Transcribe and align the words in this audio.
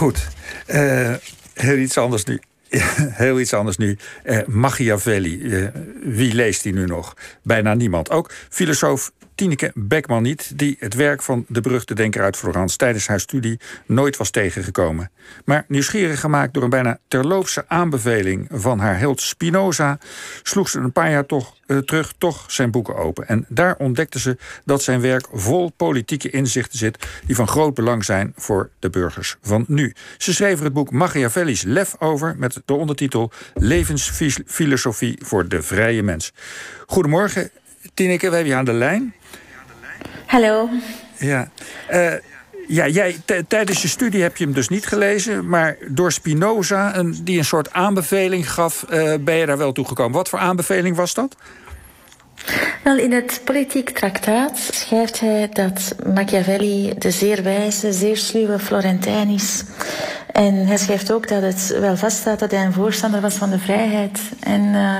Goed. 0.00 0.28
Uh, 0.66 1.14
heel 1.54 1.76
iets 1.76 1.98
anders 1.98 2.24
nu. 2.24 2.40
heel 3.24 3.40
iets 3.40 3.54
anders 3.54 3.76
nu. 3.76 3.98
Uh, 4.24 4.38
Machiavelli. 4.46 5.38
Uh, 5.38 5.68
wie 6.02 6.34
leest 6.34 6.62
die 6.62 6.72
nu 6.72 6.86
nog? 6.86 7.14
Bijna 7.42 7.74
niemand. 7.74 8.10
Ook 8.10 8.32
filosoof 8.48 9.12
Tineke 9.40 9.72
Beckman 9.74 10.22
niet, 10.22 10.58
die 10.58 10.76
het 10.78 10.94
werk 10.94 11.22
van 11.22 11.44
de 11.48 11.60
beruchte 11.60 11.94
denker 11.94 12.22
uit 12.22 12.36
Florence 12.36 12.76
tijdens 12.76 13.06
haar 13.06 13.20
studie 13.20 13.60
nooit 13.86 14.16
was 14.16 14.30
tegengekomen. 14.30 15.10
Maar 15.44 15.64
nieuwsgierig 15.68 16.20
gemaakt 16.20 16.54
door 16.54 16.62
een 16.62 16.70
bijna 16.70 16.98
terloopse 17.08 17.64
aanbeveling 17.68 18.48
van 18.50 18.78
haar 18.78 18.98
held 18.98 19.20
Spinoza, 19.20 19.98
sloeg 20.42 20.68
ze 20.68 20.78
een 20.78 20.92
paar 20.92 21.10
jaar 21.10 21.26
toch, 21.26 21.56
uh, 21.66 21.78
terug 21.78 22.12
toch 22.18 22.44
zijn 22.48 22.70
boeken 22.70 22.96
open. 22.96 23.28
En 23.28 23.44
daar 23.48 23.76
ontdekte 23.76 24.18
ze 24.18 24.36
dat 24.64 24.82
zijn 24.82 25.00
werk 25.00 25.26
vol 25.32 25.72
politieke 25.76 26.30
inzichten 26.30 26.78
zit 26.78 27.06
die 27.26 27.36
van 27.36 27.48
groot 27.48 27.74
belang 27.74 28.04
zijn 28.04 28.32
voor 28.36 28.70
de 28.78 28.90
burgers 28.90 29.36
van 29.42 29.64
nu. 29.68 29.94
Ze 30.18 30.34
schreef 30.34 30.58
er 30.58 30.64
het 30.64 30.72
boek 30.72 30.90
Machiavelli's 30.90 31.62
Lef 31.62 31.96
over 31.98 32.34
met 32.38 32.62
de 32.64 32.74
ondertitel 32.74 33.32
Levensfilosofie 33.54 35.18
voor 35.22 35.48
de 35.48 35.62
vrije 35.62 36.02
mens. 36.02 36.32
Goedemorgen, 36.86 37.50
Tineke, 37.94 38.28
we 38.28 38.34
hebben 38.34 38.52
je 38.52 38.58
aan 38.58 38.64
de 38.64 38.72
lijn. 38.72 39.14
Hallo. 40.30 40.68
Ja. 41.18 41.48
Uh, 41.90 42.12
ja, 42.68 42.86
jij, 42.86 43.16
tijdens 43.48 43.82
je 43.82 43.88
studie 43.88 44.22
heb 44.22 44.36
je 44.36 44.44
hem 44.44 44.52
dus 44.52 44.68
niet 44.68 44.86
gelezen, 44.86 45.48
maar 45.48 45.76
door 45.88 46.12
Spinoza, 46.12 46.96
een, 46.96 47.20
die 47.24 47.38
een 47.38 47.44
soort 47.44 47.72
aanbeveling 47.72 48.52
gaf, 48.52 48.84
uh, 48.90 49.14
ben 49.20 49.34
je 49.34 49.46
daar 49.46 49.58
wel 49.58 49.72
toegekomen. 49.72 50.12
Wat 50.12 50.28
voor 50.28 50.38
aanbeveling 50.38 50.96
was 50.96 51.14
dat? 51.14 51.36
Wel, 52.84 52.98
in 52.98 53.12
het 53.12 53.40
politiek 53.44 53.90
traktaat 53.90 54.58
schrijft 54.58 55.20
hij 55.20 55.48
dat 55.52 55.94
Machiavelli 56.14 56.94
de 56.98 57.10
zeer 57.10 57.42
wijze, 57.42 57.92
zeer 57.92 58.16
sluwe 58.16 58.58
Florentijn 58.58 59.28
is. 59.28 59.64
En 60.32 60.54
hij 60.54 60.78
schrijft 60.78 61.12
ook 61.12 61.28
dat 61.28 61.42
het 61.42 61.76
wel 61.80 61.96
vaststaat 61.96 62.38
dat 62.38 62.50
hij 62.50 62.64
een 62.64 62.72
voorstander 62.72 63.20
was 63.20 63.34
van 63.34 63.50
de 63.50 63.58
vrijheid. 63.58 64.20
En 64.40 64.60
uh, 64.60 64.96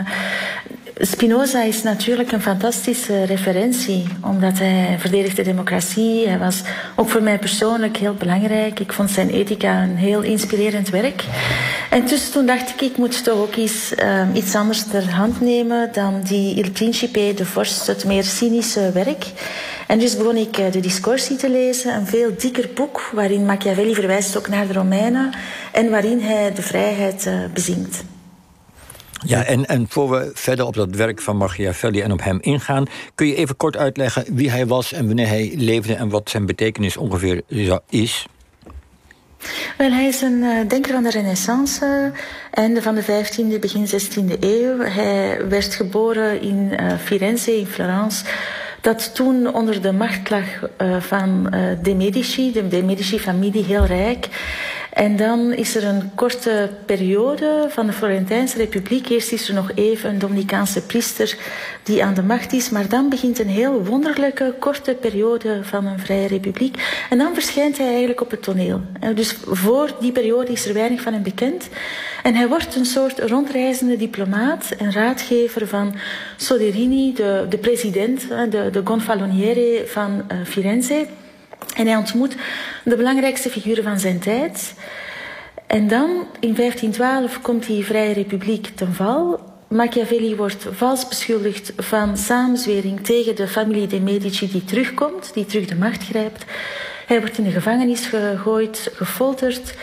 Spinoza 1.03 1.63
is 1.63 1.83
natuurlijk 1.83 2.33
een 2.33 2.43
fantastische 2.43 3.25
referentie, 3.25 4.07
omdat 4.21 4.59
hij 4.59 4.97
verdedigde 4.99 5.43
democratie. 5.43 6.29
Hij 6.29 6.39
was 6.39 6.63
ook 6.97 7.09
voor 7.09 7.23
mij 7.23 7.39
persoonlijk 7.39 7.97
heel 7.97 8.15
belangrijk. 8.15 8.81
Ik 8.81 8.93
vond 8.93 9.11
zijn 9.11 9.31
ethica 9.31 9.83
een 9.83 9.97
heel 9.97 10.23
inspirerend 10.23 10.89
werk. 10.89 11.25
En 11.91 12.07
dus 12.07 12.31
toen 12.31 12.47
dacht 12.47 12.71
ik, 12.71 12.81
ik 12.81 12.97
moet 12.97 13.25
toch 13.25 13.39
ook 13.39 13.57
eens 13.57 13.93
uh, 14.03 14.23
iets 14.35 14.55
anders 14.55 14.83
ter 14.83 15.11
hand 15.11 15.41
nemen 15.41 15.89
dan 15.93 16.21
die 16.23 16.55
Il 16.55 16.71
Principe, 16.71 17.33
de 17.37 17.47
vorst, 17.47 17.87
het 17.87 18.05
meer 18.05 18.25
cynische 18.25 18.91
werk. 18.93 19.27
En 19.87 19.99
dus 19.99 20.17
begon 20.17 20.37
ik 20.37 20.59
uh, 20.59 20.73
de 20.73 20.81
Discorsi 20.81 21.37
te 21.37 21.51
lezen, 21.51 21.95
een 21.95 22.07
veel 22.07 22.31
dikker 22.39 22.69
boek 22.75 23.11
waarin 23.13 23.47
Machiavelli 23.47 23.95
verwijst 23.95 24.37
ook 24.37 24.49
naar 24.49 24.67
de 24.67 24.73
Romeinen 24.73 25.31
en 25.73 25.91
waarin 25.91 26.21
hij 26.21 26.53
de 26.55 26.63
vrijheid 26.63 27.27
uh, 27.27 27.35
bezingt. 27.55 28.03
Ja, 29.27 29.45
en, 29.45 29.67
en 29.67 29.87
voor 29.89 30.11
we 30.11 30.31
verder 30.35 30.67
op 30.67 30.75
dat 30.75 30.95
werk 30.95 31.21
van 31.21 31.37
Machiavelli 31.37 32.01
en 32.01 32.13
op 32.13 32.23
hem 32.23 32.39
ingaan, 32.41 32.87
kun 33.15 33.27
je 33.27 33.35
even 33.35 33.57
kort 33.57 33.77
uitleggen 33.77 34.25
wie 34.35 34.51
hij 34.51 34.67
was 34.67 34.93
en 34.93 35.07
wanneer 35.07 35.27
hij 35.27 35.53
leefde 35.57 35.95
en 35.95 36.09
wat 36.09 36.31
zijn 36.31 36.47
betekenis 36.47 36.97
ongeveer 36.97 37.43
is? 37.89 38.27
Wel, 39.79 39.91
hij 39.91 40.07
is 40.07 40.21
een 40.21 40.43
uh, 40.43 40.69
denker 40.69 40.93
van 40.93 41.03
de 41.03 41.11
Renaissance, 41.11 42.13
einde 42.51 42.83
van 42.83 42.95
de 42.95 43.03
15e, 43.03 43.61
begin 43.61 43.87
16e 43.87 44.39
eeuw. 44.41 44.79
Hij 44.79 45.49
werd 45.49 45.75
geboren 45.75 46.41
in 46.41 46.73
uh, 46.81 46.93
Firenze, 47.05 47.59
in 47.59 47.67
Florence 47.67 48.25
dat 48.81 49.15
toen 49.15 49.55
onder 49.55 49.83
de 49.83 49.93
macht 49.93 50.31
lag 50.31 50.45
van 50.99 51.55
de 51.83 51.95
Medici, 51.95 52.53
de 52.53 52.83
Medici-familie, 52.83 53.65
heel 53.65 53.85
rijk. 53.85 54.29
En 54.93 55.17
dan 55.17 55.53
is 55.53 55.77
er 55.77 55.85
een 55.85 56.11
korte 56.15 56.71
periode 56.87 57.67
van 57.69 57.87
de 57.87 57.93
Florentijnse 57.93 58.57
Republiek. 58.57 59.09
Eerst 59.09 59.33
is 59.33 59.49
er 59.49 59.55
nog 59.55 59.71
even 59.75 60.11
een 60.11 60.19
Dominicaanse 60.19 60.83
priester 60.83 61.37
die 61.83 62.05
aan 62.05 62.15
de 62.15 62.23
macht 62.23 62.53
is. 62.53 62.71
Maar 62.71 62.89
dan 62.89 63.09
begint 63.09 63.39
een 63.39 63.49
heel 63.49 63.85
wonderlijke, 63.85 64.55
korte 64.59 64.95
periode 65.01 65.59
van 65.63 65.87
een 65.87 65.99
vrije 65.99 66.29
republiek. 66.29 67.05
En 67.11 67.19
dan 67.19 67.35
verschijnt 67.35 67.79
hij 67.79 67.87
eigenlijk 67.87 68.21
op 68.21 68.31
het 68.31 68.43
toneel. 68.43 68.81
En 69.01 69.15
dus 69.15 69.37
voor 69.47 69.91
die 70.01 70.13
periode 70.13 70.53
is 70.53 70.67
er 70.67 70.75
weinig 70.75 71.01
van 71.01 71.13
hem 71.13 71.23
bekend. 71.23 71.69
En 72.23 72.35
hij 72.35 72.49
wordt 72.49 72.77
een 72.77 72.85
soort 72.85 73.19
rondreizende 73.19 73.97
diplomaat 73.97 74.75
en 74.79 74.93
raadgever 74.93 75.67
van 75.67 75.95
Soderini, 76.37 77.13
de, 77.15 77.47
de 77.49 77.59
president, 77.59 78.29
de, 78.51 78.69
de 78.73 78.81
gonfaloniere 78.85 79.83
van 79.87 80.25
uh, 80.33 80.39
Firenze. 80.45 81.07
En 81.75 81.87
hij 81.87 81.97
ontmoet 81.97 82.37
de 82.85 82.97
belangrijkste 82.97 83.51
figuren 83.51 83.85
van 83.85 83.99
zijn 83.99 84.19
tijd. 84.19 84.75
En 85.67 85.89
dan, 85.89 86.11
in 86.41 86.55
1512, 86.55 87.41
komt 87.41 87.67
die 87.67 87.85
Vrije 87.85 88.13
Republiek 88.13 88.67
ten 88.75 88.95
val. 88.95 89.41
Machiavelli 89.69 90.37
wordt 90.37 90.67
vals 90.71 91.09
beschuldigd 91.09 91.73
van 91.77 92.17
samenzwering 92.17 93.05
tegen 93.05 93.37
de 93.37 93.49
familie 93.49 93.87
de 93.87 94.01
Medici 94.01 94.51
die 94.51 94.65
terugkomt, 94.65 95.31
die 95.35 95.47
terug 95.47 95.67
de 95.67 95.75
macht 95.75 96.03
grijpt. 96.03 96.45
Hij 97.07 97.21
wordt 97.21 97.39
in 97.39 97.45
de 97.45 97.51
gevangenis 97.51 98.07
gegooid, 98.07 98.91
gefolterd, 98.95 99.75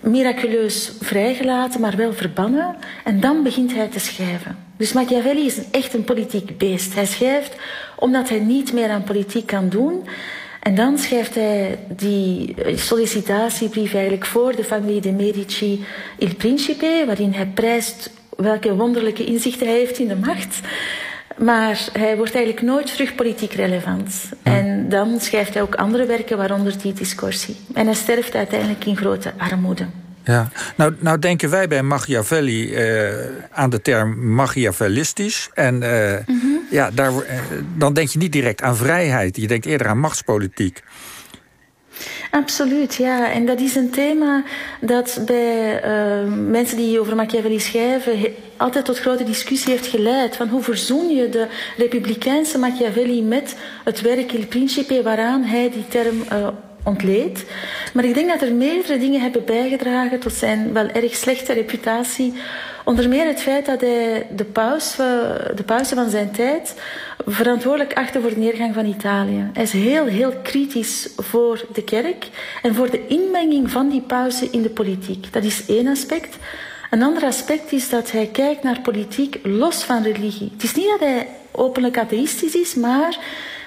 miraculeus 0.00 0.92
vrijgelaten, 1.00 1.80
maar 1.80 1.96
wel 1.96 2.12
verbannen. 2.12 2.76
En 3.04 3.20
dan 3.20 3.42
begint 3.42 3.74
hij 3.74 3.88
te 3.88 4.00
schrijven. 4.00 4.56
Dus 4.76 4.92
Machiavelli 4.92 5.46
is 5.46 5.58
echt 5.70 5.94
een 5.94 6.04
politiek 6.04 6.58
beest. 6.58 6.94
Hij 6.94 7.06
schrijft 7.06 7.56
omdat 7.96 8.28
hij 8.28 8.38
niet 8.38 8.72
meer 8.72 8.90
aan 8.90 9.04
politiek 9.04 9.46
kan 9.46 9.68
doen. 9.68 10.04
En 10.66 10.74
dan 10.74 10.98
schrijft 10.98 11.34
hij 11.34 11.78
die 11.88 12.54
sollicitatiebrief 12.74 13.94
eigenlijk 13.94 14.26
voor 14.26 14.56
de 14.56 14.64
familie 14.64 15.00
de 15.00 15.12
Medici 15.12 15.84
Il 16.18 16.34
Principe, 16.34 17.02
waarin 17.06 17.32
hij 17.32 17.46
prijst 17.46 18.10
welke 18.36 18.74
wonderlijke 18.74 19.24
inzichten 19.24 19.66
hij 19.66 19.76
heeft 19.76 19.98
in 19.98 20.08
de 20.08 20.16
macht. 20.16 20.60
Maar 21.36 21.88
hij 21.92 22.16
wordt 22.16 22.34
eigenlijk 22.34 22.66
nooit 22.66 22.86
terug 22.92 23.14
politiek 23.14 23.52
relevant. 23.52 24.14
En 24.42 24.88
dan 24.88 25.20
schrijft 25.20 25.54
hij 25.54 25.62
ook 25.62 25.74
andere 25.74 26.06
werken, 26.06 26.36
waaronder 26.36 26.78
die 26.78 26.92
Discorsi. 26.92 27.56
En 27.74 27.86
hij 27.86 27.94
sterft 27.94 28.34
uiteindelijk 28.34 28.84
in 28.84 28.96
grote 28.96 29.32
armoede. 29.38 29.86
Ja, 30.24 30.48
nou, 30.76 30.94
nou 30.98 31.18
denken 31.18 31.50
wij 31.50 31.68
bij 31.68 31.82
Machiavelli 31.82 32.74
uh, 32.74 33.14
aan 33.50 33.70
de 33.70 33.82
term 33.82 34.34
Machiavellistisch. 34.34 35.50
En 35.54 35.74
mm 35.74 36.40
-hmm. 36.40 36.55
Ja, 36.70 36.90
daar, 36.90 37.12
uh, 37.12 37.40
dan 37.76 37.94
denk 37.94 38.08
je 38.08 38.18
niet 38.18 38.32
direct 38.32 38.62
aan 38.62 38.76
vrijheid. 38.76 39.36
Je 39.36 39.46
denkt 39.46 39.66
eerder 39.66 39.86
aan 39.86 39.98
machtspolitiek. 39.98 40.82
Absoluut, 42.30 42.94
ja. 42.94 43.30
En 43.30 43.46
dat 43.46 43.60
is 43.60 43.74
een 43.74 43.90
thema 43.90 44.44
dat 44.80 45.22
bij 45.26 45.84
uh, 45.84 46.32
mensen 46.32 46.76
die 46.76 47.00
over 47.00 47.16
Machiavelli 47.16 47.60
schrijven 47.60 48.34
altijd 48.56 48.84
tot 48.84 48.98
grote 48.98 49.24
discussie 49.24 49.72
heeft 49.72 49.86
geleid. 49.86 50.36
Van 50.36 50.48
hoe 50.48 50.62
verzoen 50.62 51.08
je 51.08 51.28
de 51.28 51.48
republikeinse 51.76 52.58
Machiavelli 52.58 53.22
met 53.22 53.56
het 53.84 54.00
werk 54.00 54.32
Il 54.32 54.46
Principe 54.46 55.02
waaraan 55.02 55.42
hij 55.42 55.70
die 55.70 55.88
term 55.88 56.16
uh, 56.32 56.48
ontleed. 56.86 57.44
Maar 57.94 58.04
ik 58.04 58.14
denk 58.14 58.28
dat 58.28 58.42
er 58.42 58.54
meerdere 58.54 58.98
dingen 58.98 59.20
hebben 59.20 59.44
bijgedragen 59.44 60.20
tot 60.20 60.32
zijn 60.32 60.72
wel 60.72 60.88
erg 60.88 61.14
slechte 61.14 61.52
reputatie. 61.52 62.34
Onder 62.84 63.08
meer 63.08 63.26
het 63.26 63.42
feit 63.42 63.66
dat 63.66 63.80
hij 63.80 64.26
de 64.30 64.44
paus, 64.44 64.96
de 65.54 65.62
pauze 65.66 65.94
van 65.94 66.10
zijn 66.10 66.30
tijd 66.30 66.74
verantwoordelijk 67.26 67.94
achter 67.94 68.20
voor 68.20 68.30
de 68.30 68.40
neergang 68.40 68.74
van 68.74 68.86
Italië. 68.86 69.50
Hij 69.52 69.62
is 69.62 69.72
heel, 69.72 70.04
heel 70.04 70.32
kritisch 70.42 71.08
voor 71.16 71.64
de 71.72 71.82
kerk 71.84 72.28
en 72.62 72.74
voor 72.74 72.90
de 72.90 73.06
inmenging 73.06 73.70
van 73.70 73.88
die 73.88 74.00
pauze 74.00 74.48
in 74.50 74.62
de 74.62 74.70
politiek. 74.70 75.32
Dat 75.32 75.44
is 75.44 75.66
één 75.66 75.86
aspect. 75.86 76.36
Een 76.90 77.02
ander 77.02 77.24
aspect 77.24 77.72
is 77.72 77.88
dat 77.88 78.10
hij 78.10 78.26
kijkt 78.26 78.62
naar 78.62 78.80
politiek 78.80 79.38
los 79.42 79.84
van 79.84 80.02
religie. 80.02 80.50
Het 80.52 80.62
is 80.62 80.74
niet 80.74 80.88
dat 80.88 81.00
hij 81.00 81.28
openlijk 81.52 81.98
atheïstisch 81.98 82.54
is, 82.54 82.74
maar 82.74 83.18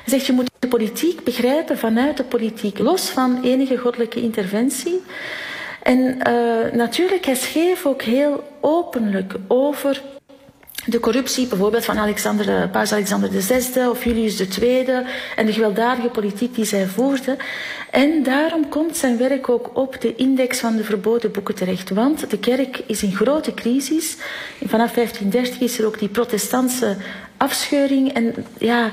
zegt 0.10 0.26
je 0.26 0.34
moet 0.34 0.50
de 0.60 0.68
politiek 0.68 1.24
begrijpen 1.24 1.78
vanuit 1.78 2.18
de 2.18 2.24
politiek, 2.24 2.80
los 2.80 3.10
van 3.10 3.44
enige 3.44 3.78
goddelijke 3.78 4.22
interventie. 4.22 5.02
En 5.84 6.00
uh, 6.00 6.74
natuurlijk, 6.74 7.26
hij 7.26 7.36
schreef 7.36 7.86
ook 7.86 8.02
heel 8.02 8.44
openlijk 8.62 9.36
over 9.48 10.02
de 10.86 11.00
corruptie 11.00 11.48
bijvoorbeeld 11.48 11.86
van 11.86 11.98
Alexander, 11.98 12.70
paus 12.70 12.92
Alexander 12.92 13.44
VI 13.44 13.88
of 13.88 14.04
Julius 14.04 14.60
II 14.60 14.86
en 15.36 15.46
de 15.46 15.54
gewelddadige 15.54 16.10
politiek 16.10 16.56
die 16.56 16.66
zij 16.66 16.86
voerden. 16.86 17.38
En 17.92 18.24
daarom 18.24 18.70
komt 18.70 18.98
zijn 18.98 19.18
werk 19.18 19.50
ook 19.50 19.70
op 19.74 20.02
de 20.02 20.16
index 20.16 20.60
van 20.60 20.76
de 20.76 20.84
verboden 20.84 21.32
boeken 21.32 21.56
terecht. 21.56 21.90
Want 21.90 22.30
de 22.30 22.40
kerk 22.40 22.82
is 22.86 23.04
in 23.04 23.16
grote 23.16 23.54
crisis. 23.54 24.18
Vanaf 24.66 24.94
1530 24.94 25.60
is 25.60 25.80
er 25.80 25.86
ook 25.86 26.00
die 26.00 26.10
protestantse 26.10 26.96
afscheuring. 27.38 28.14
En 28.14 28.34
ja, 28.58 28.90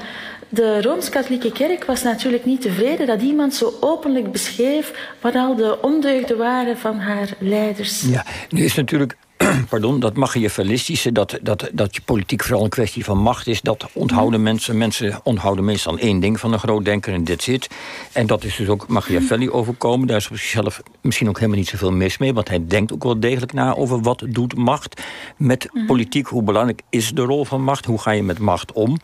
de 0.49 0.83
Rooms-Katholieke 0.83 1.53
Kerk 1.53 1.85
was 1.85 2.03
natuurlijk 2.03 2.45
niet 2.45 2.61
tevreden 2.61 3.07
dat 3.07 3.23
iemand 3.23 3.55
zo 3.55 3.73
openlijk 3.81 4.33
beschreef 4.33 5.13
wat 5.21 5.35
al 5.35 5.55
de 5.55 5.83
ondeugden 5.83 6.37
waren 6.37 6.79
van 6.79 6.99
haar 6.99 7.29
leiders. 7.39 8.03
Ja, 8.03 8.25
nu 8.49 8.65
is 8.65 8.75
natuurlijk 8.75 9.17
pardon, 9.69 10.01
dat 10.01 10.17
machiavellistische, 10.17 11.13
dat, 11.13 11.39
dat, 11.43 11.71
dat 11.73 11.95
je 11.95 12.03
politiek 12.03 12.43
vooral 12.43 12.65
een 12.65 12.71
kwestie 12.71 13.05
van 13.05 13.19
macht 13.19 13.47
is, 13.47 13.61
dat 13.61 13.87
onthouden 13.93 14.43
mensen. 14.43 14.79
Mensen 14.79 15.21
onthouden 15.23 15.65
meestal 15.65 15.99
één 15.99 16.21
ding 16.21 16.41
van 16.41 16.53
een 16.53 16.59
groot 16.59 16.85
denker 16.85 17.13
en 17.13 17.25
dit 17.25 17.43
zit. 17.43 17.69
En 18.13 18.27
dat 18.27 18.45
is 18.45 18.57
dus 18.57 18.69
ook 18.69 18.89
Machiavelli 18.89 19.51
overkomen. 19.51 20.07
Daar 20.07 20.17
is 20.17 20.31
op 20.31 20.37
zichzelf 20.37 20.83
misschien 21.01 21.29
ook 21.29 21.37
helemaal 21.37 21.59
niet 21.59 21.69
zoveel 21.69 21.93
mis 21.93 22.19
mee, 22.19 22.35
want 22.35 22.49
hij 22.49 22.67
denkt 22.67 22.93
ook 22.93 23.03
wel 23.03 23.21
degelijk 23.21 23.53
na 23.53 23.75
over 23.75 24.01
wat 24.01 24.25
doet 24.29 24.57
macht 24.57 25.03
met 25.37 25.69
mhm. 25.73 25.87
politiek. 25.87 26.27
Hoe 26.27 26.43
belangrijk 26.43 26.83
is 26.91 27.11
de 27.11 27.23
rol 27.23 27.45
van 27.45 27.63
macht? 27.63 27.85
Hoe 27.85 27.99
ga 27.99 28.11
je 28.11 28.23
met 28.23 28.39
macht 28.39 28.73
om? 28.73 28.99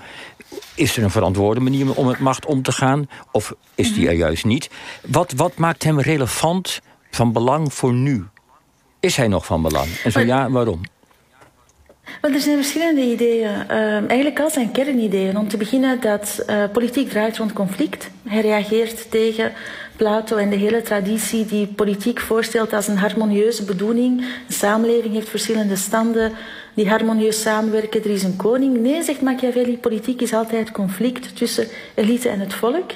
Is 0.74 0.96
er 0.96 1.02
een 1.02 1.10
verantwoorde 1.10 1.60
manier 1.60 1.94
om 1.94 2.06
met 2.06 2.18
macht 2.18 2.46
om 2.46 2.62
te 2.62 2.72
gaan? 2.72 3.08
Of 3.32 3.54
is 3.74 3.94
die 3.94 4.08
er 4.08 4.14
juist 4.14 4.44
niet? 4.44 4.70
Wat, 5.06 5.32
wat 5.36 5.56
maakt 5.56 5.82
hem 5.82 6.00
relevant 6.00 6.80
van 7.10 7.32
belang 7.32 7.74
voor 7.74 7.92
nu? 7.92 8.26
Is 9.02 9.16
hij 9.16 9.28
nog 9.28 9.46
van 9.46 9.62
belang? 9.62 9.88
En 10.04 10.12
zo 10.12 10.20
ja, 10.20 10.50
waarom? 10.50 10.80
Wel, 12.20 12.32
er 12.32 12.40
zijn 12.40 12.56
verschillende 12.56 13.00
ideeën. 13.00 13.50
Uh, 13.70 14.08
eigenlijk 14.08 14.40
al 14.40 14.50
zijn 14.50 14.72
kernideeën. 14.72 15.38
Om 15.38 15.48
te 15.48 15.56
beginnen 15.56 16.00
dat 16.00 16.44
uh, 16.46 16.64
politiek 16.72 17.08
draait 17.10 17.36
rond 17.36 17.52
conflict. 17.52 18.10
Hij 18.28 18.40
reageert 18.40 19.10
tegen 19.10 19.52
Plato 19.96 20.36
en 20.36 20.50
de 20.50 20.56
hele 20.56 20.82
traditie 20.82 21.46
die 21.46 21.66
politiek 21.66 22.20
voorstelt 22.20 22.72
als 22.72 22.88
een 22.88 22.96
harmonieuze 22.96 23.64
bedoeling. 23.64 24.20
Een 24.20 24.54
samenleving 24.54 25.14
heeft 25.14 25.28
verschillende 25.28 25.76
standen 25.76 26.32
die 26.74 26.88
harmonieus 26.88 27.40
samenwerken. 27.40 28.04
Er 28.04 28.10
is 28.10 28.22
een 28.22 28.36
koning. 28.36 28.78
Nee, 28.80 29.02
zegt 29.02 29.20
Machiavelli, 29.20 29.78
politiek 29.78 30.20
is 30.20 30.32
altijd 30.32 30.70
conflict 30.70 31.36
tussen 31.36 31.66
elite 31.94 32.28
en 32.28 32.40
het 32.40 32.54
volk. 32.54 32.90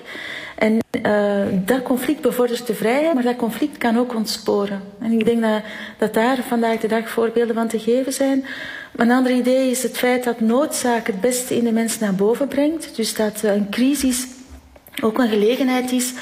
En 0.56 0.79
uh, 1.06 1.43
dat 1.64 1.82
conflict 1.82 2.20
bevordert 2.20 2.67
de 2.67 2.75
vrijheid, 2.75 3.14
maar 3.14 3.23
dat 3.23 3.37
conflict 3.37 3.79
kan 3.79 3.99
ook 3.99 4.14
ontsporen. 4.14 4.82
En 5.00 5.12
ik 5.12 5.25
denk 5.25 5.43
dat, 5.43 5.62
dat 5.99 6.14
daar 6.14 6.37
vandaag 6.49 6.81
de 6.81 6.88
dag 6.88 7.08
voorbeelden 7.08 7.55
van 7.55 7.69
te 7.69 7.79
geven 7.79 8.12
zijn. 8.12 8.44
Een 8.97 9.11
ander 9.11 9.32
idee 9.32 9.70
is 9.70 9.82
het 9.82 9.99
feit 9.99 10.25
dat 10.25 10.41
noodzaak 10.41 11.06
het 11.06 11.20
beste 11.20 11.56
in 11.56 11.64
de 11.64 11.73
mens 11.73 11.99
naar 11.99 12.14
boven 12.14 12.49
brengt. 12.49 12.97
Dus 12.97 13.14
dat 13.14 13.43
een 13.43 13.70
crisis 13.70 14.26
ook 15.03 15.19
een 15.19 15.29
gelegenheid 15.29 15.93
is 15.93 16.12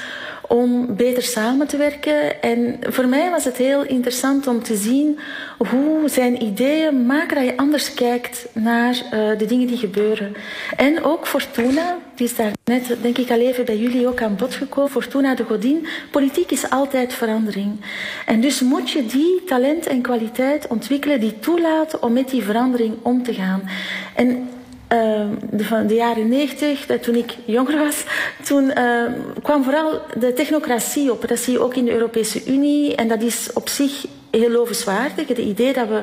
om 0.47 0.95
beter 0.95 1.23
samen 1.23 1.67
te 1.67 1.77
werken. 1.77 2.41
En 2.41 2.79
voor 2.81 3.07
mij 3.07 3.29
was 3.29 3.43
het 3.43 3.57
heel 3.57 3.83
interessant 3.83 4.47
om 4.47 4.63
te 4.63 4.75
zien 4.75 5.19
hoe 5.57 6.09
zijn 6.09 6.43
ideeën 6.43 7.05
maken 7.05 7.35
dat 7.35 7.45
je 7.45 7.57
anders 7.57 7.93
kijkt 7.93 8.47
naar 8.53 8.95
uh, 8.95 9.37
de 9.37 9.45
dingen 9.45 9.67
die 9.67 9.77
gebeuren. 9.77 10.35
En 10.77 11.03
ook 11.03 11.27
Fortuna, 11.27 11.97
die 12.15 12.25
is 12.25 12.35
daar 12.35 12.51
net, 12.63 12.97
denk 13.01 13.17
ik, 13.17 13.31
al 13.31 13.39
even 13.39 13.65
bij 13.65 13.77
jullie 13.77 14.07
ook 14.07 14.21
aan 14.21 14.35
bod 14.35 14.55
gekomen. 14.55 14.91
Fortuna 14.91 15.35
de 15.35 15.43
Godin. 15.43 15.87
Politiek 16.11 16.51
is 16.51 16.69
altijd 16.69 17.13
verandering. 17.13 17.79
En 18.25 18.41
dus 18.41 18.61
moet 18.61 18.89
je 18.89 19.05
die 19.05 19.43
talent 19.45 19.87
en 19.87 20.01
kwaliteit 20.01 20.67
ontwikkelen 20.67 21.19
die 21.19 21.39
toelaten 21.39 22.03
om 22.03 22.13
met 22.13 22.29
die 22.29 22.43
verandering 22.43 22.93
om 23.01 23.23
te 23.23 23.33
gaan. 23.33 23.69
En 24.15 24.49
de, 24.87 25.63
van 25.63 25.87
de 25.87 25.93
jaren 25.93 26.27
negentig, 26.27 26.85
toen 27.01 27.15
ik 27.15 27.35
jonger 27.45 27.77
was, 27.77 28.03
toen 28.43 28.63
uh, 28.77 29.03
kwam 29.41 29.63
vooral 29.63 30.01
de 30.17 30.33
technocratie 30.33 31.11
op. 31.11 31.27
Dat 31.27 31.39
zie 31.39 31.53
je 31.53 31.59
ook 31.59 31.75
in 31.75 31.85
de 31.85 31.93
Europese 31.93 32.45
Unie 32.45 32.95
en 32.95 33.07
dat 33.07 33.21
is 33.21 33.53
op 33.53 33.69
zich 33.69 34.05
heel 34.31 34.49
lovenswaardig. 34.49 35.27
Het 35.27 35.37
idee 35.37 35.73
dat 35.73 35.87
we 35.87 36.01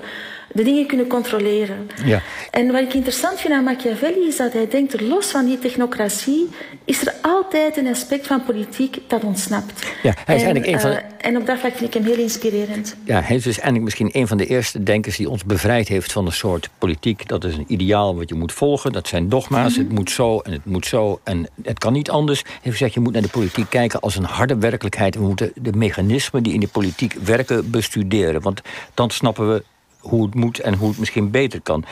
de 0.54 0.62
dingen 0.62 0.86
kunnen 0.86 1.06
controleren. 1.06 1.90
Ja. 2.04 2.22
En 2.50 2.72
wat 2.72 2.80
ik 2.80 2.94
interessant 2.94 3.40
vind 3.40 3.54
aan 3.54 3.64
Machiavelli 3.64 4.26
is 4.26 4.36
dat 4.36 4.52
hij 4.52 4.68
denkt, 4.68 5.00
los 5.00 5.26
van 5.26 5.44
die 5.44 5.58
technocratie 5.58 6.48
is 6.84 7.06
er 7.06 7.14
altijd 7.22 7.76
een 7.76 7.86
aspect 7.86 8.26
van 8.26 8.44
politiek 8.44 8.98
dat 9.06 9.24
ontsnapt. 9.24 9.82
Ja, 10.02 10.14
hij 10.24 10.36
is 10.36 10.42
en, 10.42 10.48
eigenlijk 10.48 10.66
een 10.66 10.80
van... 10.80 10.90
Uh, 10.90 10.96
en 11.20 11.36
op 11.36 11.46
dat 11.46 11.58
vlak 11.58 11.72
vind 11.72 11.94
ik 11.94 12.02
hem 12.02 12.12
heel 12.12 12.22
inspirerend. 12.22 12.96
Ja, 13.04 13.20
hij 13.20 13.36
is 13.36 13.42
dus 13.42 13.54
eigenlijk 13.54 13.84
misschien 13.84 14.10
een 14.12 14.26
van 14.26 14.36
de 14.36 14.46
eerste 14.46 14.82
denkers 14.82 15.16
die 15.16 15.30
ons 15.30 15.44
bevrijd 15.44 15.88
heeft 15.88 16.12
van 16.12 16.26
een 16.26 16.32
soort 16.32 16.68
politiek. 16.78 17.28
Dat 17.28 17.44
is 17.44 17.56
een 17.56 17.64
ideaal 17.68 18.16
wat 18.16 18.28
je 18.28 18.34
moet 18.34 18.52
volgen, 18.52 18.92
dat 18.92 19.08
zijn 19.08 19.28
dogma's, 19.28 19.72
mhm. 19.72 19.80
het 19.80 19.92
moet 19.92 20.10
zo 20.10 20.38
en 20.38 20.52
het 20.52 20.64
moet 20.64 20.86
zo 20.86 21.20
en 21.24 21.48
het 21.62 21.78
kan 21.78 21.92
niet 21.92 22.10
anders. 22.10 22.42
Hij 22.42 22.52
heeft 22.52 22.76
gezegd, 22.76 22.94
je 22.94 23.00
moet 23.00 23.12
naar 23.12 23.22
de 23.22 23.28
politiek 23.28 23.70
kijken 23.70 24.00
als 24.00 24.16
een 24.16 24.24
harde 24.24 24.58
werkelijkheid. 24.58 25.14
We 25.14 25.20
moeten 25.20 25.52
de 25.54 25.72
mechanismen 25.72 26.42
die 26.42 26.52
in 26.52 26.60
de 26.60 26.68
politiek 26.68 27.12
werken 27.12 27.70
bestuderen, 27.70 28.40
want 28.40 28.60
dan 28.94 29.10
snappen 29.10 29.54
we 29.54 29.64
hoe 30.02 30.24
het 30.24 30.34
moet 30.34 30.58
en 30.58 30.74
hoe 30.74 30.88
het 30.88 30.98
misschien 30.98 31.30
beter 31.30 31.60
kan. 31.60 31.84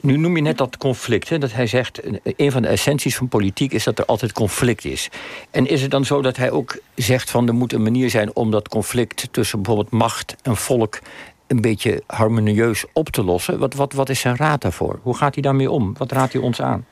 Nu 0.00 0.16
noem 0.16 0.36
je 0.36 0.42
net 0.42 0.58
dat 0.58 0.76
conflict. 0.76 1.28
Hè, 1.28 1.38
dat 1.38 1.52
hij 1.52 1.66
zegt, 1.66 2.00
een 2.22 2.52
van 2.52 2.62
de 2.62 2.68
essenties 2.68 3.16
van 3.16 3.28
politiek 3.28 3.72
is 3.72 3.84
dat 3.84 3.98
er 3.98 4.04
altijd 4.04 4.32
conflict 4.32 4.84
is. 4.84 5.08
En 5.50 5.66
is 5.66 5.82
het 5.82 5.90
dan 5.90 6.04
zo 6.04 6.22
dat 6.22 6.36
hij 6.36 6.50
ook 6.50 6.78
zegt 6.94 7.30
van 7.30 7.48
er 7.48 7.54
moet 7.54 7.72
een 7.72 7.82
manier 7.82 8.10
zijn 8.10 8.36
om 8.36 8.50
dat 8.50 8.68
conflict 8.68 9.28
tussen 9.30 9.62
bijvoorbeeld 9.62 9.90
macht 9.92 10.36
en 10.42 10.56
volk 10.56 10.98
een 11.46 11.60
beetje 11.60 12.02
harmonieus 12.06 12.84
op 12.92 13.08
te 13.08 13.24
lossen? 13.24 13.58
Wat, 13.58 13.74
wat, 13.74 13.92
wat 13.92 14.08
is 14.08 14.20
zijn 14.20 14.36
raad 14.36 14.60
daarvoor? 14.60 14.98
Hoe 15.02 15.16
gaat 15.16 15.34
hij 15.34 15.42
daarmee 15.42 15.70
om? 15.70 15.94
Wat 15.98 16.12
raadt 16.12 16.32
hij 16.32 16.42
ons 16.42 16.62
aan? 16.62 16.84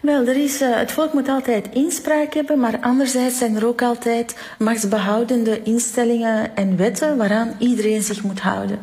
Wel, 0.00 0.26
er 0.26 0.36
is, 0.36 0.62
uh, 0.62 0.76
het 0.76 0.92
volk 0.92 1.12
moet 1.12 1.28
altijd 1.28 1.68
inspraak 1.72 2.34
hebben, 2.34 2.58
maar 2.58 2.78
anderzijds 2.80 3.38
zijn 3.38 3.56
er 3.56 3.66
ook 3.66 3.82
altijd 3.82 4.36
machtsbehoudende 4.58 5.62
instellingen 5.62 6.56
en 6.56 6.76
wetten 6.76 7.16
waaraan 7.16 7.56
iedereen 7.58 8.02
zich 8.02 8.22
moet 8.22 8.40
houden. 8.40 8.78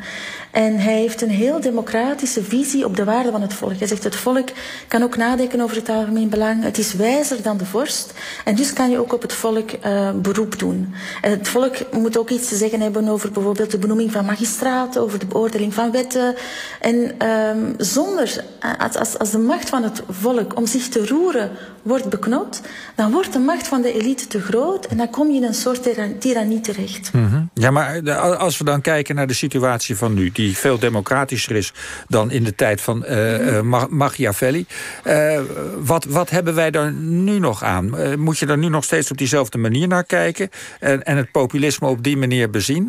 En 0.52 0.80
hij 0.80 1.00
heeft 1.00 1.22
een 1.22 1.30
heel 1.30 1.62
democratische 1.62 2.44
visie 2.44 2.86
op 2.86 2.96
de 2.96 3.04
waarde 3.04 3.32
van 3.32 3.42
het 3.42 3.54
volk. 3.54 3.78
Hij 3.78 3.88
zegt 3.88 4.04
het 4.04 4.16
volk 4.16 4.50
kan 4.88 5.04
ook 5.04 5.18
nadenken 5.18 5.62
over 5.62 5.76
het 5.76 5.90
algemeen 5.90 6.30
belang. 6.30 6.64
Het 6.64 6.78
is 6.78 6.94
wijzer 6.94 7.42
dan 7.42 7.58
de 7.58 7.66
vorst. 7.66 8.14
En 8.46 8.56
dus 8.56 8.74
kan 8.74 8.90
je 8.90 9.00
ook 9.00 9.14
op 9.14 9.22
het 9.22 9.34
volk 9.34 9.70
uh, 9.86 10.12
beroep 10.12 10.60
doen. 10.60 10.94
En 11.22 11.32
het 11.32 11.48
volk 11.48 11.76
moet 11.92 12.18
ook 12.18 12.30
iets 12.30 12.50
te 12.50 12.56
zeggen 12.56 12.82
hebben 12.82 13.08
over 13.08 13.32
bijvoorbeeld 13.32 13.72
de 13.72 13.78
benoeming 13.78 14.12
van 14.12 14.26
magistraten, 14.26 15.02
over 15.02 15.20
de 15.20 15.26
beoordeling 15.26 15.74
van 15.74 15.92
wetten. 15.92 16.36
En 16.82 17.28
um, 17.28 17.74
zonder, 17.78 18.44
als, 18.78 18.96
als, 18.96 19.18
als 19.20 19.32
de 19.32 19.38
macht 19.38 19.70
van 19.70 19.84
het 19.84 20.04
volk 20.10 20.58
om 20.58 20.66
zich 20.66 20.88
te 20.88 21.08
roeren 21.08 21.52
wordt 21.82 22.10
beknopt, 22.10 22.62
dan 22.96 23.12
wordt 23.12 23.34
de 23.34 23.40
macht 23.40 23.68
van 23.68 23.82
de 23.82 23.94
elite 23.94 24.28
te 24.28 24.42
groot 24.42 24.86
en 24.86 24.98
dan 24.98 25.10
kom 25.10 25.32
je 25.32 25.38
in 25.38 25.44
een 25.44 25.54
soort 25.54 25.90
tirannie 26.20 26.62
terecht. 26.62 27.10
-hmm. 27.12 27.50
Ja, 27.54 27.72
maar 27.72 27.96
eh, 27.96 28.40
als 28.40 28.58
we 28.58 28.64
dan 28.64 28.82
kijken 28.82 29.16
naar 29.16 29.28
de 29.28 29.34
situatie 29.34 29.96
van 29.96 30.14
nu, 30.14 30.32
die 30.38 30.58
veel 30.58 30.80
democratischer 30.80 31.56
is 31.56 31.74
dan 32.08 32.32
in 32.32 32.44
de 32.44 32.56
tijd 32.56 32.82
van 32.82 33.06
uh, 33.10 33.62
uh, 33.62 33.86
Machiavelli. 33.90 34.66
Uh, 35.08 35.40
wat, 35.78 36.06
wat 36.06 36.30
hebben 36.30 36.56
wij 36.56 36.72
daar 36.72 36.92
nu 36.94 37.40
nog 37.40 37.64
aan? 37.64 38.20
moet 38.20 38.38
je 38.38 38.46
er 38.46 38.58
nu 38.58 38.70
nog 38.70 38.84
steeds 38.84 39.12
op 39.12 39.18
diezelfde 39.18 39.58
manier 39.58 39.88
naar 39.88 40.04
kijken 40.04 40.50
en, 40.80 41.04
en 41.04 41.18
het 41.18 41.32
populisme 41.32 41.88
op 41.88 42.04
die 42.04 42.18
manier 42.18 42.50
bezien? 42.50 42.88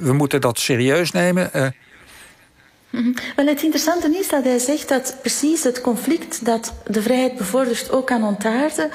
we 0.00 0.12
moeten 0.12 0.40
dat 0.40 0.58
serieus 0.58 1.10
nemen. 1.10 1.50
Mhm. 2.94 3.12
Wel, 3.36 3.46
het 3.46 3.62
interessante 3.62 4.18
is 4.18 4.28
dat 4.28 4.44
hij 4.44 4.58
zegt 4.58 4.88
dat 4.88 5.16
precies 5.20 5.62
het 5.62 5.80
conflict 5.80 6.44
dat 6.44 6.72
de 6.86 7.02
vrijheid 7.02 7.36
bevordert 7.36 7.90
ook 7.90 8.06
kan 8.06 8.24
ontaarden. 8.24 8.90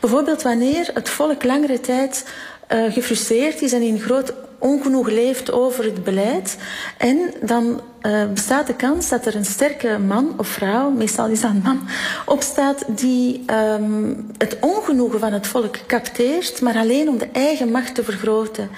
Bijvoorbeeld 0.00 0.42
wanneer 0.42 0.90
het 0.94 1.08
volk 1.08 1.44
langere 1.44 1.80
tijd 1.80 2.24
uh, 2.72 2.92
gefrustreerd 2.92 3.62
is 3.62 3.72
en 3.72 3.82
in 3.82 4.00
groot 4.00 4.32
ongenoeg 4.58 5.08
leeft 5.08 5.52
over 5.52 5.84
het 5.84 6.04
beleid. 6.04 6.56
En 6.98 7.18
dan 7.42 7.80
uh, 8.02 8.26
bestaat 8.26 8.66
de 8.66 8.74
kans 8.74 9.08
dat 9.08 9.26
er 9.26 9.34
een 9.34 9.44
sterke 9.44 9.98
man 9.98 10.34
of 10.36 10.48
vrouw, 10.48 10.90
meestal 10.90 11.26
is 11.26 11.40
dat 11.40 11.50
een 11.50 11.62
man, 11.64 11.88
opstaat 12.26 12.84
die 12.88 13.44
um, 13.52 14.26
het 14.38 14.56
ongenoegen 14.60 15.20
van 15.20 15.32
het 15.32 15.46
volk 15.46 15.76
capteert, 15.86 16.60
maar 16.60 16.76
alleen 16.76 17.08
om 17.08 17.18
de 17.18 17.28
eigen 17.32 17.70
macht 17.70 17.94
te 17.94 18.04
vergroten. 18.04 18.70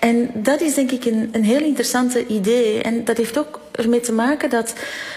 En 0.00 0.30
dat 0.34 0.60
is 0.60 0.74
denk 0.74 0.90
ik 0.90 1.04
een, 1.04 1.28
een 1.32 1.44
heel 1.44 1.62
interessante 1.62 2.26
idee. 2.26 2.82
En 2.82 3.04
dat 3.04 3.16
heeft 3.16 3.38
ook 3.38 3.60
ermee 3.72 4.00
te 4.00 4.12
maken 4.12 4.50
dat 4.50 4.72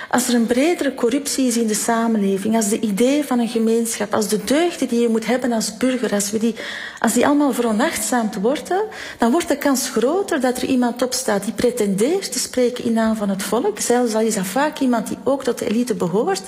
als 0.10 0.28
er 0.28 0.34
een 0.34 0.46
bredere 0.46 0.94
corruptie 0.94 1.48
is 1.48 1.58
in 1.58 1.68
de 1.68 1.74
samenleving, 1.74 2.56
als 2.56 2.70
de 2.70 2.80
idee 2.80 3.24
van 3.24 3.40
een 3.40 3.48
gemeenschap, 3.48 4.14
als 4.14 4.28
de 4.28 4.44
deugden 4.44 4.88
die 4.88 5.00
je 5.00 5.10
moet 5.10 5.26
hebben 5.26 5.52
als 5.52 5.78
burger, 5.78 6.14
als, 6.14 6.32
we 6.32 6.38
die, 6.38 6.56
als 7.00 7.14
die 7.14 7.26
allemaal 7.26 7.54
veronachtzaamd 7.54 8.36
worden, 8.36 8.82
dan 9.18 9.32
wordt 9.32 9.48
de 9.48 9.58
kans 9.58 9.90
groter 9.90 10.42
dat 10.42 10.58
er 10.58 10.68
iemand 10.68 11.02
opstaat 11.02 11.44
die 11.44 11.54
pretendeert 11.54 12.32
te 12.32 12.40
spreken 12.40 12.84
in 12.84 12.94
naam 12.94 13.16
van 13.16 13.30
het 13.30 13.44
volk. 13.44 13.80
Zelfs 13.80 14.14
al 14.14 14.22
is 14.22 14.36
dat 14.36 14.46
vaak 14.46 14.80
iemand 14.80 15.08
die 15.08 15.18
ook 15.24 15.44
tot 15.44 15.60
de 15.60 15.70
elite 15.70 15.96
behoort. 15.96 16.44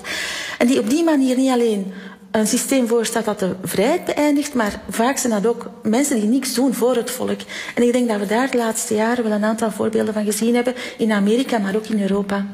En 0.58 0.68
die 0.68 0.80
op 0.80 0.90
die 0.90 1.04
manier 1.04 1.38
niet 1.38 1.52
alleen 1.52 1.94
een 2.34 2.48
systeem 2.48 2.88
voorstaat 2.88 3.26
dat 3.26 3.40
de 3.40 3.56
vrijheid 3.64 4.06
beëindigt, 4.06 4.54
maar 4.54 4.82
vaak 4.90 5.18
zijn 5.18 5.34
dat 5.34 5.48
ook 5.48 5.70
mensen 5.84 6.20
die 6.20 6.30
niks 6.30 6.54
doen 6.54 6.74
voor 6.74 6.96
het 6.96 7.12
volk. 7.12 7.40
En 7.76 7.84
ik 7.84 7.92
denk 7.92 8.08
dat 8.10 8.20
we 8.20 8.26
daar 8.26 8.52
de 8.52 8.58
laatste 8.58 8.96
jaren 8.96 9.24
wel 9.24 9.34
een 9.34 9.44
aantal 9.44 9.72
voorbeelden 9.72 10.14
van 10.14 10.26
gezien 10.26 10.56
hebben, 10.56 10.74
in 10.98 11.12
Amerika, 11.12 11.58
maar 11.58 11.76
ook 11.76 11.86
in 11.86 12.02
Europa. 12.02 12.46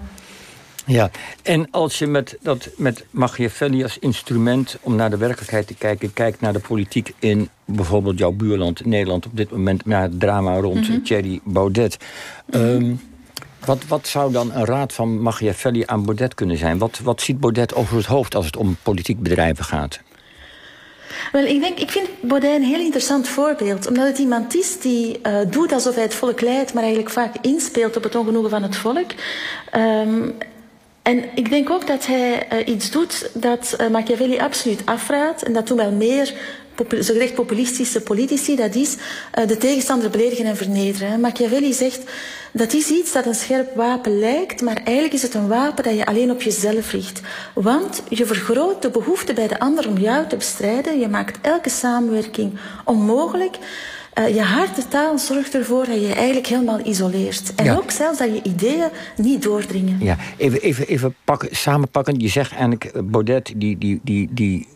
Ja, 0.86 1.12
en 1.44 1.68
als 1.72 2.00
je 2.00 2.08
met, 2.08 2.38
dat, 2.42 2.70
met 2.78 3.06
Machiavelli 3.10 3.84
als 3.84 4.00
instrument 4.00 4.78
om 4.82 4.96
naar 4.96 5.10
de 5.10 5.18
werkelijkheid 5.18 5.68
te 5.68 5.74
kijken, 5.74 6.14
kijkt 6.14 6.42
naar 6.42 6.54
de 6.54 6.60
politiek 6.60 7.14
in 7.20 7.50
bijvoorbeeld 7.66 8.18
jouw 8.18 8.32
buurland 8.32 8.86
Nederland 8.86 9.26
op 9.26 9.38
dit 9.38 9.52
moment, 9.52 9.86
naar 9.86 10.02
het 10.02 10.20
drama 10.20 10.58
rond 10.58 10.90
mm 10.90 11.04
Thierry 11.04 11.40
Baudet. 11.44 11.98
Um, 12.50 13.02
wat, 13.66 13.86
wat 13.88 14.08
zou 14.08 14.32
dan 14.32 14.54
een 14.54 14.66
raad 14.66 14.94
van 14.94 15.22
Machiavelli 15.22 15.84
aan 15.86 16.06
Baudet 16.06 16.34
kunnen 16.36 16.58
zijn? 16.58 16.78
Wat, 16.78 17.00
wat 17.04 17.22
ziet 17.22 17.40
Baudet 17.40 17.76
over 17.76 17.98
het 17.98 18.06
hoofd 18.06 18.36
als 18.36 18.46
het 18.46 18.58
om 18.58 18.78
politiek 18.84 19.20
bedrijven 19.20 19.66
gaat? 19.66 20.00
Wel, 21.32 21.44
ik, 21.46 21.62
denk, 21.62 21.80
ik 21.80 21.92
vind 21.92 22.08
Baudet 22.22 22.56
een 22.56 22.64
heel 22.64 22.80
interessant 22.80 23.28
voorbeeld. 23.28 23.88
Omdat 23.88 24.08
het 24.08 24.18
iemand 24.18 24.56
is 24.56 24.80
die 24.80 25.20
uh, 25.24 25.38
doet 25.50 25.72
alsof 25.72 25.94
hij 25.96 26.04
het 26.04 26.14
volk 26.14 26.42
leidt, 26.42 26.74
maar 26.74 26.84
eigenlijk 26.84 27.14
vaak 27.14 27.36
inspeelt 27.42 27.98
op 27.98 28.04
het 28.04 28.16
ongenoegen 28.16 28.50
van 28.50 28.64
het 28.64 28.76
volk. 28.76 29.12
Um, 29.76 30.36
en 31.02 31.24
ik 31.36 31.50
denk 31.50 31.70
ook 31.70 31.88
dat 31.88 32.06
hij 32.06 32.48
uh, 32.54 32.68
iets 32.68 32.92
doet 32.92 33.30
dat 33.34 33.76
uh, 33.82 33.88
Machiavelli 33.88 34.40
absoluut 34.40 34.82
afraadt. 34.86 35.44
En 35.44 35.54
dat 35.54 35.68
doen 35.68 35.78
wel 35.78 35.92
meer 35.92 36.34
zogezegd 36.90 37.34
populistische 37.34 38.02
politici. 38.02 38.56
Dat 38.56 38.76
is 38.76 38.96
de 39.46 39.58
tegenstander 39.58 40.10
beledigen 40.10 40.46
en 40.46 40.58
vernederen. 40.58 41.20
Machiavelli 41.20 41.74
zegt 41.74 42.04
dat 42.52 42.74
is 42.74 42.90
iets 42.90 43.14
dat 43.14 43.26
een 43.26 43.36
scherp 43.36 43.76
wapen 43.76 44.20
lijkt, 44.20 44.62
maar 44.62 44.82
eigenlijk 44.84 45.14
is 45.14 45.22
het 45.22 45.34
een 45.34 45.48
wapen 45.48 45.84
dat 45.84 45.96
je 45.96 46.06
alleen 46.06 46.32
op 46.32 46.42
jezelf 46.42 46.92
richt. 46.92 47.22
Want 47.54 48.04
je 48.10 48.26
vergroot 48.26 48.82
de 48.82 48.90
behoefte 48.90 49.34
bij 49.34 49.48
de 49.48 49.60
ander 49.60 49.88
om 49.88 49.98
jou 49.98 50.28
te 50.28 50.36
bestrijden. 50.36 51.00
Je 51.00 51.08
maakt 51.08 51.38
elke 51.42 51.70
samenwerking 51.70 52.54
onmogelijk. 52.86 53.58
Uh, 54.20 54.36
je 54.36 54.42
harde 54.42 54.88
taal 54.88 55.18
zorgt 55.18 55.56
ervoor 55.56 55.86
dat 55.86 55.94
je, 55.96 56.08
je 56.08 56.14
eigenlijk 56.14 56.48
helemaal 56.48 56.86
isoleert. 56.86 57.56
En 57.56 57.66
ja. 57.66 57.76
ook 57.76 57.92
zelfs 57.92 58.18
dat 58.18 58.28
je 58.28 58.44
ideeën 58.44 58.90
niet 59.16 59.44
doordringen. 59.44 59.98
Ja, 60.00 60.18
even, 60.38 60.62
even, 60.62 60.88
even 60.88 61.16
pakken, 61.24 61.56
samenpakken. 61.56 62.20
Je 62.20 62.28
zegt 62.28 62.52
eigenlijk, 62.52 62.84
eh, 62.84 63.02
Baudet, 63.04 63.54
die, 63.56 63.78
die, 63.78 64.00
die, 64.04 64.30
die 64.32 64.68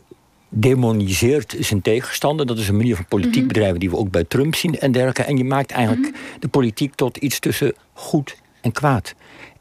demoniseert 0.53 1.55
zijn 1.60 1.81
tegenstander. 1.81 2.45
Dat 2.45 2.57
is 2.57 2.67
een 2.67 2.77
manier 2.77 2.95
van 2.95 3.05
politiek 3.05 3.43
mhm. 3.43 3.48
bedrijven 3.48 3.79
die 3.79 3.89
we 3.89 3.98
ook 3.98 4.12
bij 4.12 4.24
Trump 4.24 4.55
zien 4.55 4.79
en 4.79 4.91
dergelijke. 4.91 5.24
En 5.24 5.38
je 5.38 5.43
maakt 5.43 5.72
eigenlijk 5.72 6.07
mhm. 6.07 6.39
de 6.39 6.48
politiek 6.48 6.95
tot 6.95 7.17
iets 7.17 7.39
tussen 7.39 7.74
goed 7.93 8.36
en 8.62 8.72
kwaad. 8.72 9.15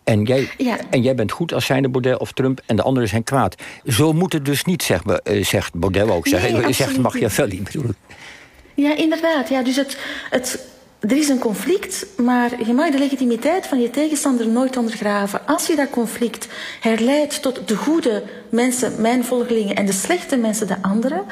En 0.04 0.22
jij, 0.22 0.50
ja. 0.58 0.78
en 0.90 1.02
jij 1.02 1.14
bent 1.14 1.32
goed 1.32 1.52
als 1.52 1.66
zijnde 1.66 1.88
Baudet 1.88 2.18
of 2.18 2.32
Trump 2.32 2.60
en 2.66 2.76
de 2.76 2.82
anderen 2.82 3.08
zijn 3.08 3.24
kwaad. 3.24 3.62
Zo 3.84 4.12
moet 4.12 4.32
het 4.32 4.44
dus 4.44 4.64
niet, 4.64 4.82
zegt, 4.82 5.04
uh, 5.06 5.44
zegt 5.44 5.74
Baudet 5.74 6.08
ook. 6.08 6.30
Nee, 6.30 6.72
zegt, 6.72 6.98
Machiavelli. 6.98 7.62
Bedoel 7.62 7.84
ik. 7.84 8.16
Ja, 8.74 8.96
inderdaad. 8.96 9.48
Ja, 9.48 9.62
dus 9.62 9.76
het, 9.76 9.98
het 10.30 10.66
er 11.08 11.16
is 11.16 11.28
een 11.28 11.38
conflict, 11.38 12.06
maar 12.16 12.66
je 12.66 12.72
mag 12.72 12.90
de 12.90 12.98
legitimiteit 12.98 13.66
van 13.66 13.80
je 13.80 13.90
tegenstander 13.90 14.48
nooit 14.48 14.76
ondergraven. 14.76 15.46
Als 15.46 15.66
je 15.66 15.76
dat 15.76 15.90
conflict 15.90 16.48
herleidt 16.80 17.42
tot 17.42 17.68
de 17.68 17.76
goede 17.76 18.22
mensen, 18.48 18.92
mijn 19.00 19.24
volgelingen, 19.24 19.76
en 19.76 19.86
de 19.86 19.92
slechte 19.92 20.36
mensen, 20.36 20.66
de 20.66 20.82
anderen, 20.82 21.22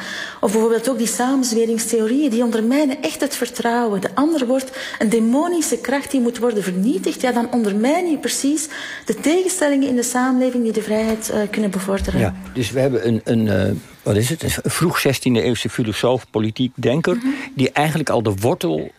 of 0.40 0.52
bijvoorbeeld 0.52 0.88
ook 0.88 0.98
die 0.98 1.06
samenzweringstheorieën, 1.06 2.30
die 2.30 2.44
ondermijnen 2.44 3.02
echt 3.02 3.20
het 3.20 3.36
vertrouwen. 3.36 4.00
De 4.00 4.14
ander 4.14 4.46
wordt 4.46 4.70
een 4.98 5.08
demonische 5.08 5.78
kracht 5.78 6.10
die 6.10 6.20
moet 6.20 6.38
worden 6.38 6.62
vernietigd, 6.62 7.20
ja, 7.20 7.32
dan 7.32 7.52
ondermijn 7.52 8.10
je 8.10 8.18
precies 8.18 8.68
de 9.06 9.14
tegenstellingen 9.14 9.88
in 9.88 9.96
de 9.96 10.02
samenleving 10.02 10.62
die 10.62 10.72
de 10.72 10.82
vrijheid 10.82 11.30
uh, 11.34 11.40
kunnen 11.50 11.70
bevorderen. 11.70 12.20
Ja, 12.20 12.34
dus 12.54 12.70
we 12.70 12.80
hebben 12.80 13.06
een, 13.06 13.20
een 13.24 13.46
uh, 13.46 13.76
wat 14.02 14.16
is 14.16 14.28
het, 14.28 14.42
een 14.42 14.70
vroeg 14.70 15.02
16e 15.06 15.20
eeuwse 15.20 15.68
filosoof, 15.68 16.26
politiek 16.30 16.72
denker, 16.74 17.14
mm 17.14 17.20
-hmm. 17.20 17.34
die 17.54 17.70
eigenlijk 17.72 18.10
al 18.10 18.22
de 18.22 18.34
wortel 18.40 18.90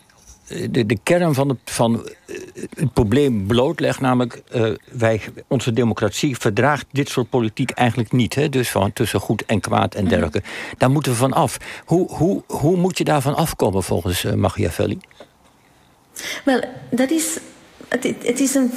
de, 0.70 0.86
de 0.86 0.98
kern 1.04 1.34
van, 1.34 1.50
het, 1.50 1.58
van 1.66 2.06
eh, 2.06 2.36
het 2.76 2.94
probleem 2.94 3.48
blootlegt. 3.48 4.00
Namelijk, 4.00 4.42
uh, 4.56 4.72
wij, 4.92 5.22
onze 5.48 5.74
democratie 5.74 6.38
verdraagt 6.38 6.86
dit 6.92 7.10
soort 7.10 7.30
politiek 7.30 7.70
eigenlijk 7.70 8.12
niet. 8.12 8.36
Hè? 8.36 8.50
Dus 8.50 8.70
van 8.70 8.94
tussen 8.94 9.20
goed 9.20 9.46
en 9.46 9.60
kwaad 9.60 9.96
en 9.96 10.02
mhm. 10.02 10.10
dergelijke. 10.10 10.42
Daar 10.78 10.92
moeten 10.92 11.12
we 11.12 11.18
van 11.18 11.34
af. 11.34 11.58
Hoe, 11.86 12.12
hoe, 12.12 12.44
hoe 12.48 12.78
moet 12.78 12.98
je 12.98 13.04
daarvan 13.04 13.36
afkomen 13.36 13.84
volgens 13.84 14.24
uh, 14.24 14.34
Machiavelli? 14.34 15.00
Wel, 16.46 16.64
dat 16.90 17.12
is, 17.12 17.40
het, 17.88 18.04
het 18.04 18.40
is 18.40 18.56
een 18.56 18.72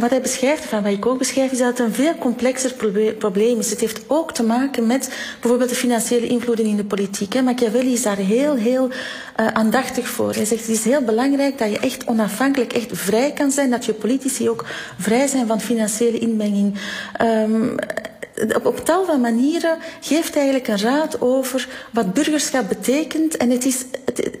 wat 0.00 0.10
hij 0.10 0.20
beschrijft, 0.20 0.64
van 0.64 0.82
wat 0.82 0.92
ik 0.92 1.06
ook 1.06 1.18
beschrijf, 1.18 1.52
is 1.52 1.58
dat 1.58 1.68
het 1.68 1.78
een 1.78 1.94
veel 1.94 2.14
complexer 2.18 2.72
probleem 3.18 3.58
is. 3.58 3.70
Het 3.70 3.80
heeft 3.80 4.00
ook 4.06 4.32
te 4.32 4.42
maken 4.42 4.86
met 4.86 5.10
bijvoorbeeld 5.40 5.70
de 5.70 5.76
financiële 5.76 6.26
invloeden 6.26 6.66
in 6.66 6.76
de 6.76 6.84
politiek. 6.84 7.42
Machiavelli 7.42 7.92
is 7.92 8.02
daar 8.02 8.16
heel, 8.16 8.54
heel 8.54 8.88
uh, 8.88 9.46
aandachtig 9.46 10.08
voor. 10.08 10.34
Hij 10.34 10.44
zegt 10.44 10.60
het 10.60 10.70
is 10.70 10.84
heel 10.84 11.02
belangrijk 11.02 11.58
dat 11.58 11.70
je 11.70 11.78
echt 11.78 12.06
onafhankelijk, 12.06 12.72
echt 12.72 12.88
vrij 12.92 13.32
kan 13.32 13.50
zijn, 13.50 13.70
dat 13.70 13.84
je 13.84 13.92
politici 13.92 14.50
ook 14.50 14.64
vrij 14.98 15.26
zijn 15.26 15.46
van 15.46 15.60
financiële 15.60 16.18
inmenging. 16.18 16.78
Um, 17.22 17.74
op, 18.54 18.66
op, 18.66 18.84
tal 18.84 19.04
van 19.04 19.20
manieren 19.20 19.78
geeft 20.00 20.34
hij 20.34 20.42
eigenlijk 20.42 20.68
een 20.68 20.88
raad 20.88 21.20
over 21.20 21.68
wat 21.92 22.14
burgerschap 22.14 22.68
betekent. 22.68 23.36
En 23.36 23.50
het 23.50 23.64
is, 23.64 23.84
het, 24.04 24.38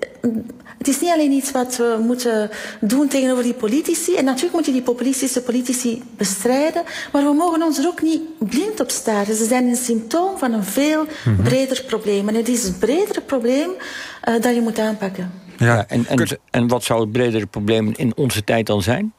het 0.80 0.88
is 0.88 1.00
niet 1.00 1.10
alleen 1.10 1.32
iets 1.32 1.50
wat 1.50 1.76
we 1.76 1.98
moeten 2.06 2.50
doen 2.80 3.08
tegenover 3.08 3.42
die 3.42 3.54
politici. 3.54 4.16
En 4.16 4.24
natuurlijk 4.24 4.54
moet 4.54 4.66
je 4.66 4.72
die 4.72 4.82
populistische 4.82 5.42
politici 5.42 6.02
bestrijden. 6.16 6.82
Maar 7.12 7.24
we 7.24 7.32
mogen 7.32 7.62
ons 7.62 7.78
er 7.78 7.86
ook 7.86 8.02
niet 8.02 8.22
blind 8.38 8.80
op 8.80 8.90
staren. 8.90 9.34
Ze 9.34 9.44
zijn 9.44 9.66
een 9.66 9.76
symptoom 9.76 10.38
van 10.38 10.52
een 10.52 10.64
veel 10.64 11.06
mhm. 11.24 11.42
breder 11.42 11.84
probleem. 11.86 12.28
En 12.28 12.34
het 12.34 12.48
is 12.48 12.62
het 12.62 12.78
bredere 12.78 13.20
probleem 13.20 13.70
uh, 13.70 14.40
dat 14.40 14.54
je 14.54 14.60
moet 14.60 14.78
aanpakken. 14.78 15.32
Ja, 15.56 15.84
en, 15.88 16.06
en, 16.06 16.38
en 16.50 16.68
wat 16.68 16.84
zou 16.84 17.00
het 17.00 17.12
bredere 17.12 17.46
probleem 17.46 17.92
in 17.96 18.12
onze 18.16 18.44
tijd 18.44 18.66
dan 18.66 18.82
zijn? 18.82 19.12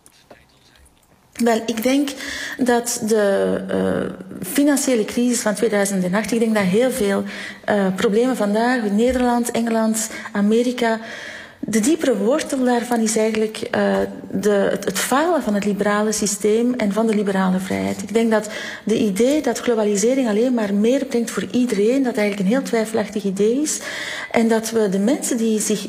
Wel, 1.33 1.61
ik 1.65 1.83
denk 1.83 2.09
dat 2.57 3.01
de 3.07 3.57
uh, 3.71 4.47
financiële 4.47 5.05
crisis 5.05 5.41
van 5.41 5.53
2008, 5.53 6.31
ik 6.31 6.39
denk 6.39 6.55
dat 6.55 6.63
heel 6.63 6.91
veel 6.91 7.23
uh, 7.69 7.85
problemen 7.95 8.35
vandaag 8.35 8.83
in 8.83 8.95
Nederland, 8.95 9.51
Engeland, 9.51 10.09
Amerika, 10.31 10.99
de 11.65 11.79
diepere 11.79 12.17
wortel 12.17 12.63
daarvan 12.63 12.99
is 12.99 13.17
eigenlijk 13.17 13.57
uh, 13.75 13.97
de, 14.31 14.49
het, 14.49 14.85
het, 14.85 14.99
falen 14.99 15.43
van 15.43 15.53
het 15.53 15.65
liberale 15.65 16.11
systeem 16.11 16.73
en 16.73 16.93
van 16.93 17.07
de 17.07 17.15
liberale 17.15 17.59
vrijheid. 17.59 18.01
Ik 18.01 18.13
denk 18.13 18.31
dat 18.31 18.49
de 18.83 18.97
idee 18.97 19.41
dat 19.41 19.59
globalisering 19.59 20.27
alleen 20.27 20.53
maar 20.53 20.73
meer 20.73 21.05
brengt 21.05 21.31
voor 21.31 21.45
iedereen, 21.51 22.03
dat 22.03 22.17
eigenlijk 22.17 22.49
een 22.49 22.55
heel 22.55 22.65
twijfelachtig 22.65 23.23
idee 23.23 23.61
is. 23.61 23.79
En 24.31 24.47
dat 24.47 24.71
we 24.71 24.89
de 24.89 24.99
mensen 24.99 25.37
die 25.37 25.59
zich 25.59 25.87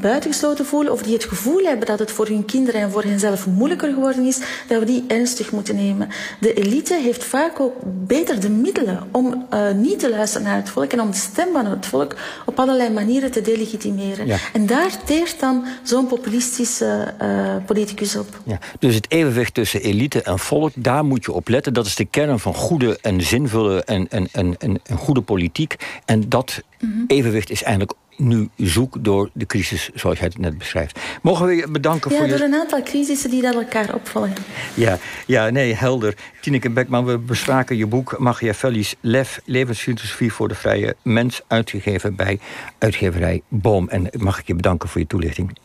buitengesloten 0.00 0.66
voelen 0.66 0.92
of 0.92 1.02
die 1.02 1.12
het 1.12 1.24
gevoel 1.24 1.64
hebben 1.64 1.86
dat 1.86 1.98
het 1.98 2.10
voor 2.10 2.26
hun 2.26 2.44
kinderen 2.44 2.80
en 2.80 2.90
voor 2.90 3.02
henzelf 3.02 3.46
moeilijker 3.46 3.92
geworden 3.92 4.26
is, 4.26 4.40
dat 4.68 4.78
we 4.78 4.84
die 4.84 5.04
ernstig 5.08 5.52
moeten 5.52 5.76
nemen. 5.76 6.08
De 6.40 6.54
elite 6.54 6.94
heeft 6.94 7.24
vaak 7.24 7.60
ook 7.60 7.74
beter 7.84 8.40
de 8.40 8.50
middelen 8.50 8.98
om 9.10 9.46
uh, 9.54 9.70
niet 9.70 9.98
te 9.98 10.10
luisteren 10.10 10.46
naar 10.46 10.56
het 10.56 10.68
volk 10.68 10.92
en 10.92 11.00
om 11.00 11.10
de 11.10 11.16
stem 11.16 11.52
van 11.52 11.66
het 11.66 11.86
volk 11.86 12.14
op 12.46 12.58
allerlei 12.58 12.90
manieren 12.90 13.30
te 13.30 13.40
delegitimeren. 13.40 14.26
Ja. 14.26 14.36
En 14.52 14.66
daar 14.66 15.04
teert 15.04 15.40
dan 15.40 15.64
zo'n 15.82 16.06
populistische 16.06 17.14
uh, 17.22 17.54
politicus 17.66 18.16
op. 18.16 18.40
Ja. 18.44 18.58
Dus 18.78 18.94
het 18.94 19.10
evenwicht 19.10 19.54
tussen 19.54 19.82
elite 19.82 20.22
en 20.22 20.38
volk, 20.38 20.72
daar 20.74 21.04
moet 21.04 21.24
je 21.24 21.32
op 21.32 21.48
letten. 21.48 21.74
Dat 21.74 21.86
is 21.86 21.96
de 21.96 22.04
kern 22.04 22.38
van 22.38 22.54
goede 22.54 22.98
en 23.00 23.22
zinvolle 23.22 23.84
en, 23.84 24.08
en, 24.10 24.28
en, 24.32 24.56
en, 24.58 24.80
goede 24.96 25.20
politiek. 25.20 25.76
En 26.04 26.28
dat 26.28 26.62
mm 26.78 26.92
-hmm. 26.92 27.04
evenwicht 27.06 27.50
is 27.50 27.62
eigenlijk 27.62 27.92
nu 28.22 28.48
zoek 28.56 29.04
door 29.04 29.30
de 29.32 29.46
crisis 29.46 29.90
zoals 29.94 30.18
jij 30.18 30.26
het 30.26 30.38
net 30.38 30.58
beschrijft. 30.58 30.98
Mogen 31.22 31.46
we 31.46 31.54
je 31.54 31.68
bedanken 31.70 32.10
ja, 32.10 32.16
voor 32.16 32.26
je... 32.26 32.32
Ja, 32.32 32.38
door 32.38 32.46
een 32.46 32.54
aantal 32.54 32.82
crisissen 32.82 33.30
die 33.30 33.42
dat 33.42 33.54
elkaar 33.54 33.94
opvolgen. 33.94 34.34
Ja, 34.74 34.98
ja 35.26 35.50
nee, 35.50 35.74
helder. 35.74 36.14
Tineke 36.40 36.70
Beckman, 36.70 37.04
we 37.04 37.18
bespraken 37.18 37.76
je 37.76 37.86
boek 37.86 38.18
Machiavelli's 38.18 38.94
Lef, 39.00 39.40
levensfilosofie 39.44 40.32
voor 40.32 40.48
de 40.48 40.54
vrije 40.54 40.96
mens, 41.02 41.40
uitgegeven 41.46 42.16
bij 42.16 42.38
uitgeverij 42.78 43.42
Boom. 43.48 43.88
En 43.88 44.10
mag 44.18 44.38
ik 44.38 44.46
je 44.46 44.54
bedanken 44.54 44.88
voor 44.88 45.00
je 45.00 45.06
toelichting. 45.06 45.58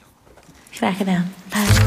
Graag 0.69 0.97
gedaan. 0.97 1.33
Bye. 1.49 1.86